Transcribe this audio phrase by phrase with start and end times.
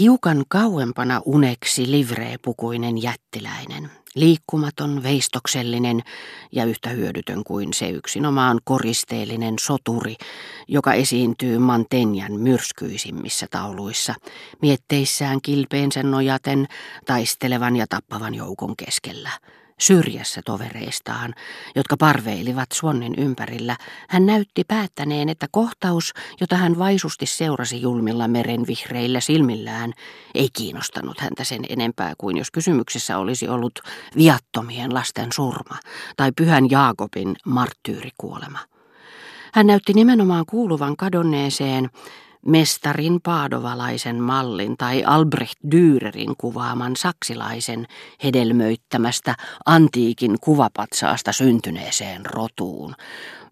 [0.00, 6.02] Hiukan kauempana uneksi livreepukuinen jättiläinen, liikkumaton, veistoksellinen
[6.52, 10.16] ja yhtä hyödytön kuin se yksinomaan koristeellinen soturi,
[10.68, 14.14] joka esiintyy Mantenjan myrskyisimmissä tauluissa,
[14.62, 16.66] mietteissään kilpeensä nojaten
[17.06, 19.30] taistelevan ja tappavan joukon keskellä–
[19.78, 21.34] syrjässä tovereistaan,
[21.76, 23.76] jotka parveilivat Swannin ympärillä,
[24.08, 29.92] hän näytti päättäneen, että kohtaus, jota hän vaisusti seurasi julmilla meren vihreillä silmillään,
[30.34, 33.80] ei kiinnostanut häntä sen enempää kuin jos kysymyksessä olisi ollut
[34.16, 35.76] viattomien lasten surma
[36.16, 38.58] tai pyhän Jaakobin marttyyrikuolema.
[39.54, 41.90] Hän näytti nimenomaan kuuluvan kadonneeseen
[42.48, 47.86] mestarin paadovalaisen mallin tai Albrecht Dürerin kuvaaman saksilaisen
[48.24, 49.34] hedelmöittämästä
[49.66, 52.94] antiikin kuvapatsaasta syntyneeseen rotuun,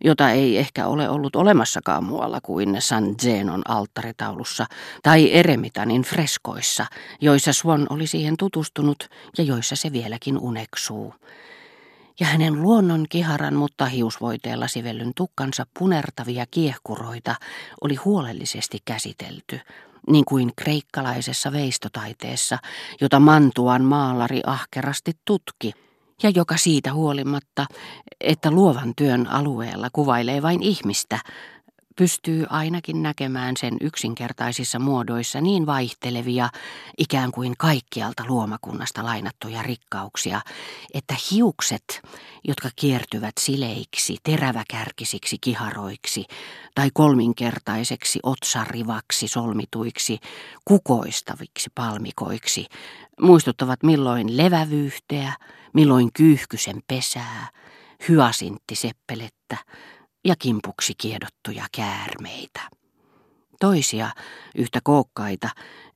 [0.05, 4.67] jota ei ehkä ole ollut olemassakaan muualla kuin San Zenon alttaritaulussa
[5.03, 6.87] tai Eremitanin freskoissa,
[7.21, 9.09] joissa Swan oli siihen tutustunut
[9.39, 11.15] ja joissa se vieläkin uneksuu
[12.21, 17.35] ja hänen luonnon kiharan mutta hiusvoiteella sivellyn tukkansa punertavia kiehkuroita
[17.81, 19.61] oli huolellisesti käsitelty,
[20.11, 22.59] niin kuin kreikkalaisessa veistotaiteessa,
[23.01, 25.73] jota Mantuan maalari ahkerasti tutki,
[26.23, 27.67] ja joka siitä huolimatta,
[28.21, 31.19] että luovan työn alueella kuvailee vain ihmistä,
[31.97, 36.49] pystyy ainakin näkemään sen yksinkertaisissa muodoissa niin vaihtelevia,
[36.99, 40.41] ikään kuin kaikkialta luomakunnasta lainattuja rikkauksia,
[40.95, 42.03] että hiukset,
[42.45, 46.25] jotka kiertyvät sileiksi, teräväkärkisiksi kiharoiksi
[46.75, 50.19] tai kolminkertaiseksi otsarivaksi solmituiksi,
[50.65, 52.66] kukoistaviksi palmikoiksi,
[53.21, 55.33] muistuttavat milloin levävyyhteä,
[55.73, 57.49] milloin kyyhkysen pesää,
[58.09, 59.57] hyasinttiseppelettä,
[60.27, 62.60] ja kimpuksi kiedottuja käärmeitä.
[63.60, 64.10] Toisia,
[64.55, 65.49] yhtä kookkaita,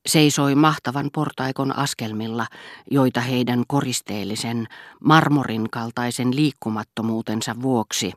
[0.05, 2.47] seisoi mahtavan portaikon askelmilla,
[2.91, 4.67] joita heidän koristeellisen,
[5.03, 8.13] marmorin kaltaisen liikkumattomuutensa vuoksi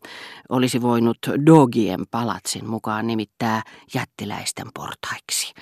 [0.49, 3.63] olisi voinut Dogien palatsin mukaan nimittää
[3.95, 5.55] jättiläisten portaiksi.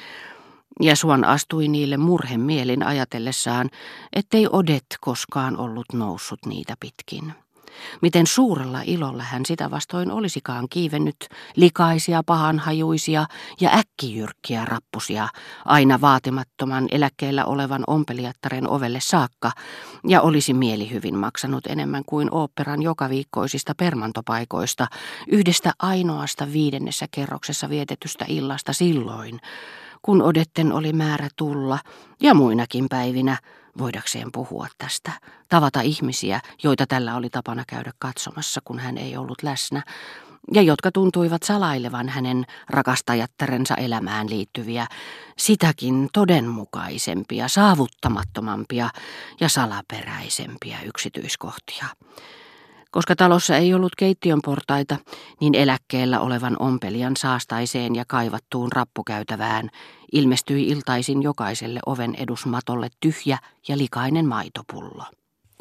[0.80, 3.70] Ja Suon astui niille murhen mielin ajatellessaan,
[4.12, 7.32] ettei Odet koskaan ollut noussut niitä pitkin.
[8.02, 11.16] Miten suurella ilolla hän sitä vastoin olisikaan kiivennyt
[11.56, 13.26] likaisia, pahanhajuisia
[13.60, 15.28] ja äkkijyrkkiä rappusia
[15.64, 19.52] aina vaatimattoman eläkkeellä olevan ompelijattaren ovelle saakka
[20.08, 24.86] ja olisi mieli hyvin maksanut enemmän kuin oopperan jokaviikkoisista permantopaikoista
[25.28, 29.40] yhdestä ainoasta viidennessä kerroksessa vietetystä illasta silloin,
[30.02, 31.78] kun Odetten oli määrä tulla
[32.20, 33.36] ja muinakin päivinä
[33.78, 35.12] voidakseen puhua tästä,
[35.48, 39.82] tavata ihmisiä, joita tällä oli tapana käydä katsomassa, kun hän ei ollut läsnä,
[40.52, 44.86] ja jotka tuntuivat salailevan hänen rakastajattarensa elämään liittyviä,
[45.38, 48.90] sitäkin todenmukaisempia, saavuttamattomampia
[49.40, 51.86] ja salaperäisempiä yksityiskohtia.
[52.92, 54.96] Koska talossa ei ollut keittiön portaita,
[55.40, 59.68] niin eläkkeellä olevan ompelijan saastaiseen ja kaivattuun rappukäytävään
[60.12, 63.38] ilmestyi iltaisin jokaiselle oven edusmatolle tyhjä
[63.68, 65.04] ja likainen maitopullo.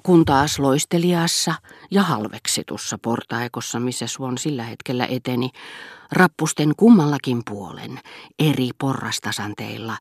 [0.04, 1.54] Kun taas loisteliassa
[1.92, 5.50] ja halveksitussa portaikossa, missä Suon sillä hetkellä eteni,
[6.12, 8.00] rappusten kummallakin puolen
[8.40, 9.98] eri porrastasanteilla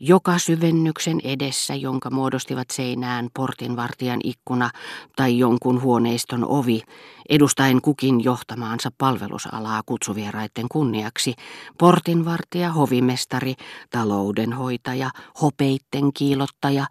[0.00, 4.70] joka syvennyksen edessä, jonka muodostivat seinään portinvartijan ikkuna
[5.16, 6.82] tai jonkun huoneiston ovi,
[7.28, 11.34] edustaen kukin johtamaansa palvelusalaa kutsuvieraiden kunniaksi,
[11.78, 13.54] portinvartija, hovimestari,
[13.90, 15.10] taloudenhoitaja,
[15.42, 16.86] hopeitten kiilottaja,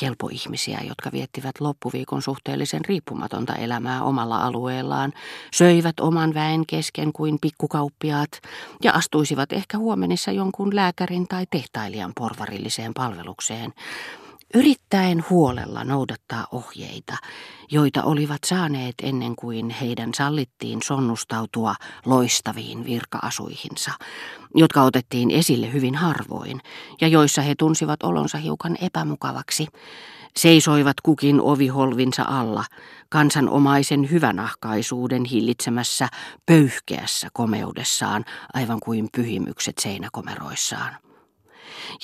[0.00, 5.12] kelpoihmisiä, jotka viettivät loppuviikon suhteellisen riippumatonta elämää omalla alueellaan,
[5.52, 8.30] söivät oman väen kesken kuin pikkukauppiaat
[8.82, 13.72] ja astuisivat ehkä huomenissa jonkun lääkärin tai tehtailijan porvarilliseen palvelukseen,
[14.54, 17.16] yrittäen huolella noudattaa ohjeita,
[17.70, 21.74] joita olivat saaneet ennen kuin heidän sallittiin sonnustautua
[22.06, 23.90] loistaviin virkaasuihinsa,
[24.54, 26.60] jotka otettiin esille hyvin harvoin
[27.00, 29.66] ja joissa he tunsivat olonsa hiukan epämukavaksi,
[30.36, 32.64] seisoivat kukin oviholvinsa alla,
[33.08, 36.08] kansanomaisen hyvänahkaisuuden hillitsemässä
[36.46, 38.24] pöyhkeässä komeudessaan,
[38.54, 40.96] aivan kuin pyhimykset seinäkomeroissaan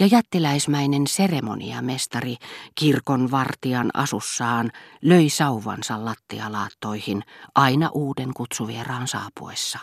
[0.00, 2.36] ja jättiläismäinen seremoniamestari
[2.74, 4.70] kirkon vartijan asussaan
[5.02, 7.22] löi sauvansa lattialaattoihin
[7.54, 9.78] aina uuden kutsuvieraan saapuessa.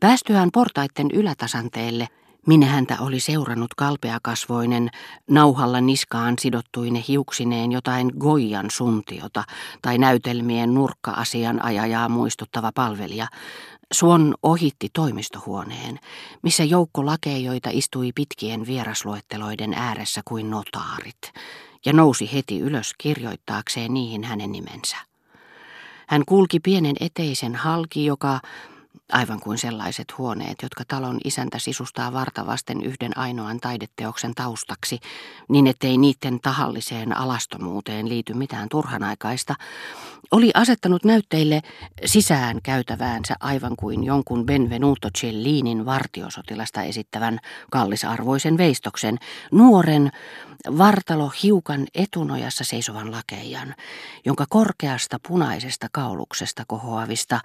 [0.00, 2.08] Päästyään portaitten ylätasanteelle,
[2.46, 4.90] minne häntä oli seurannut kalpeakasvoinen,
[5.30, 9.44] nauhalla niskaan sidottuine hiuksineen jotain Goijan suntiota
[9.82, 13.26] tai näytelmien nurkka-asian ajajaa muistuttava palvelija,
[13.92, 15.98] Suon ohitti toimistohuoneen,
[16.42, 21.32] missä joukko lakeijoita istui pitkien vierasluetteloiden ääressä kuin notaarit,
[21.84, 24.96] ja nousi heti ylös kirjoittaakseen niihin hänen nimensä.
[26.06, 28.40] Hän kulki pienen eteisen halki, joka
[29.12, 34.98] aivan kuin sellaiset huoneet, jotka talon isäntä sisustaa vartavasten yhden ainoan taideteoksen taustaksi,
[35.48, 39.54] niin ettei niiden tahalliseen alastomuuteen liity mitään turhanaikaista,
[40.30, 41.62] oli asettanut näytteille
[42.04, 47.38] sisään käytäväänsä aivan kuin jonkun Benvenuto Cellinin vartiosotilasta esittävän
[47.70, 49.18] kallisarvoisen veistoksen,
[49.50, 50.10] nuoren,
[50.78, 53.74] vartalo hiukan etunojassa seisovan lakeijan,
[54.24, 57.40] jonka korkeasta punaisesta kauluksesta kohoavista,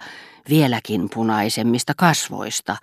[0.48, 1.10] vieläkin
[1.52, 2.76] punaisemmista kasvoista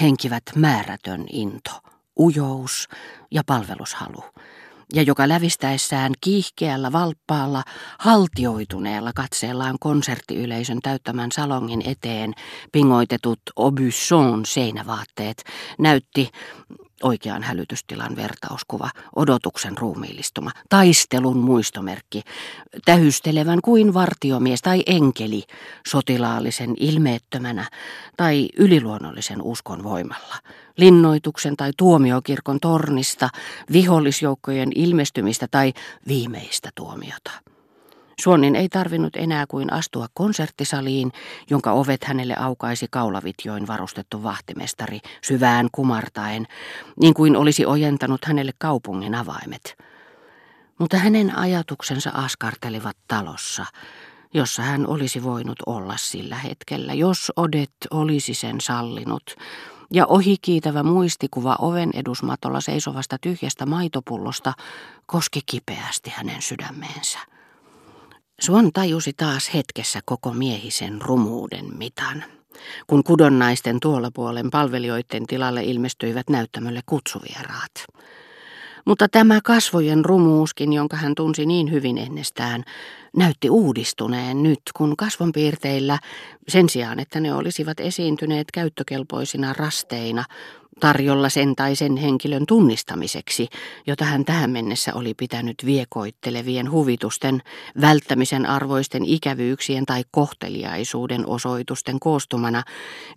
[0.00, 1.70] henkivät määrätön into,
[2.18, 2.88] ujous
[3.30, 4.24] ja palvelushalu
[4.94, 7.62] ja joka lävistäessään kiihkeällä valppaalla,
[7.98, 12.32] haltioituneella katseellaan konserttiyleisön täyttämän salongin eteen
[12.72, 15.44] pingoitetut Aubusson seinävaatteet
[15.78, 16.30] näytti
[17.02, 22.22] Oikean hälytystilan vertauskuva, odotuksen ruumiillistuma, taistelun muistomerkki,
[22.84, 25.44] tähystelevän kuin vartiomies tai enkeli,
[25.86, 27.70] sotilaallisen ilmeettömänä
[28.16, 30.36] tai yliluonnollisen uskon voimalla,
[30.76, 33.28] linnoituksen tai tuomiokirkon tornista,
[33.72, 35.72] vihollisjoukkojen ilmestymistä tai
[36.08, 37.49] viimeistä tuomiota.
[38.20, 41.12] Suonnin ei tarvinnut enää kuin astua konserttisaliin,
[41.50, 46.46] jonka ovet hänelle aukaisi kaulavitjoin varustettu vahtimestari syvään kumartaen,
[47.00, 49.76] niin kuin olisi ojentanut hänelle kaupungin avaimet.
[50.78, 53.66] Mutta hänen ajatuksensa askartelivat talossa,
[54.34, 59.36] jossa hän olisi voinut olla sillä hetkellä, jos Odet olisi sen sallinut,
[59.92, 64.52] ja ohikiitävä muistikuva oven edusmatolla seisovasta tyhjästä maitopullosta
[65.06, 67.18] koski kipeästi hänen sydämeensä.
[68.40, 72.24] Suon tajusi taas hetkessä koko miehisen rumuuden mitan,
[72.86, 77.72] kun kudonnaisten tuolla puolen palvelijoiden tilalle ilmestyivät näyttämölle kutsuvieraat.
[78.84, 82.64] Mutta tämä kasvojen rumuuskin, jonka hän tunsi niin hyvin ennestään,
[83.16, 85.98] näytti uudistuneen nyt, kun kasvonpiirteillä,
[86.48, 90.24] sen sijaan että ne olisivat esiintyneet käyttökelpoisina rasteina,
[90.80, 93.48] tarjolla sen tai sen henkilön tunnistamiseksi,
[93.86, 97.42] jota hän tähän mennessä oli pitänyt viekoittelevien huvitusten,
[97.80, 102.62] välttämisen arvoisten ikävyyksien tai kohteliaisuuden osoitusten koostumana,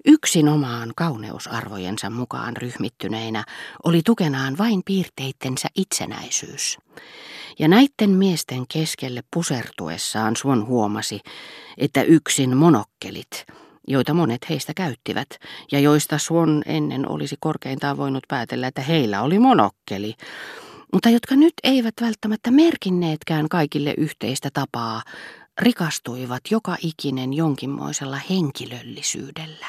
[0.06, 3.44] yksinomaan kauneusarvojensa mukaan ryhmittyneinä,
[3.83, 6.77] oli tukenaan vain piirteittensä itsenäisyys.
[7.60, 11.19] Ja näitten miesten keskelle pusertuessaan Suon huomasi,
[11.77, 13.45] että yksin monokkelit–
[13.88, 15.28] joita monet heistä käyttivät,
[15.72, 20.14] ja joista Suon ennen olisi korkeintaan voinut päätellä, että heillä oli monokkeli,
[20.94, 25.04] mutta jotka nyt eivät välttämättä merkinneetkään kaikille yhteistä tapaa,
[25.62, 29.68] rikastuivat joka ikinen jonkinmoisella henkilöllisyydellä.